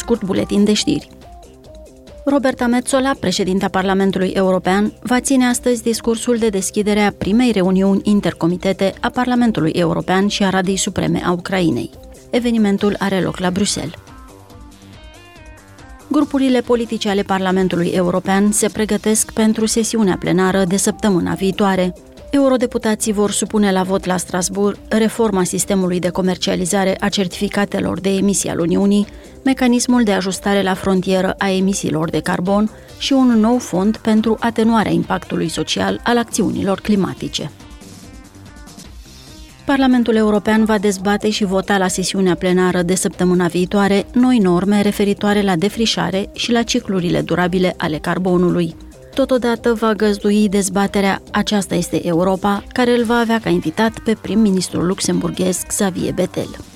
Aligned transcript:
scurt 0.00 0.24
buletin 0.24 0.64
de 0.64 0.72
știri. 0.72 1.08
Roberta 2.24 2.66
Metzola, 2.66 3.12
președinta 3.20 3.68
Parlamentului 3.68 4.28
European, 4.28 4.92
va 5.02 5.20
ține 5.20 5.46
astăzi 5.46 5.82
discursul 5.82 6.36
de 6.36 6.48
deschidere 6.48 7.00
a 7.00 7.12
primei 7.12 7.52
reuniuni 7.52 8.00
intercomitete 8.04 8.94
a 9.00 9.08
Parlamentului 9.08 9.70
European 9.70 10.28
și 10.28 10.42
a 10.42 10.50
Radei 10.50 10.76
Supreme 10.76 11.22
a 11.24 11.32
Ucrainei. 11.32 11.90
Evenimentul 12.30 12.96
are 12.98 13.20
loc 13.20 13.38
la 13.38 13.50
Bruxelles. 13.50 13.94
Grupurile 16.08 16.60
politice 16.60 17.08
ale 17.08 17.22
Parlamentului 17.22 17.88
European 17.88 18.52
se 18.52 18.68
pregătesc 18.68 19.32
pentru 19.32 19.66
sesiunea 19.66 20.16
plenară 20.18 20.64
de 20.64 20.76
săptămâna 20.76 21.34
viitoare. 21.34 21.94
Eurodeputații 22.30 23.12
vor 23.12 23.30
supune 23.30 23.72
la 23.72 23.82
vot 23.82 24.04
la 24.04 24.16
Strasbourg 24.16 24.78
reforma 24.88 25.44
sistemului 25.44 25.98
de 25.98 26.08
comercializare 26.08 26.96
a 27.00 27.08
certificatelor 27.08 28.00
de 28.00 28.08
emisie 28.08 28.50
al 28.50 28.58
Uniunii, 28.58 29.06
mecanismul 29.44 30.02
de 30.02 30.12
ajustare 30.12 30.62
la 30.62 30.74
frontieră 30.74 31.34
a 31.38 31.50
emisiilor 31.50 32.10
de 32.10 32.20
carbon 32.20 32.70
și 32.98 33.12
un 33.12 33.26
nou 33.26 33.58
fond 33.58 33.96
pentru 33.96 34.36
atenuarea 34.40 34.92
impactului 34.92 35.48
social 35.48 36.00
al 36.04 36.18
acțiunilor 36.18 36.80
climatice. 36.80 37.50
Parlamentul 39.64 40.14
European 40.14 40.64
va 40.64 40.78
dezbate 40.78 41.30
și 41.30 41.44
vota 41.44 41.78
la 41.78 41.88
sesiunea 41.88 42.34
plenară 42.34 42.82
de 42.82 42.94
săptămâna 42.94 43.46
viitoare 43.46 44.06
noi 44.12 44.38
norme 44.38 44.80
referitoare 44.82 45.42
la 45.42 45.56
defrișare 45.56 46.30
și 46.32 46.52
la 46.52 46.62
ciclurile 46.62 47.20
durabile 47.20 47.74
ale 47.76 47.98
carbonului. 47.98 48.74
Totodată 49.20 49.74
va 49.74 49.92
găzdui 49.92 50.48
dezbaterea 50.48 51.22
Aceasta 51.30 51.74
este 51.74 52.06
Europa, 52.06 52.62
care 52.72 52.98
îl 52.98 53.04
va 53.04 53.14
avea 53.18 53.40
ca 53.40 53.50
invitat 53.50 53.98
pe 53.98 54.16
prim-ministrul 54.22 54.86
luxemburghez 54.86 55.62
Xavier 55.66 56.14
Bettel. 56.14 56.69